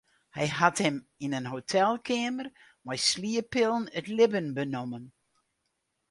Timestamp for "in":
1.39-1.49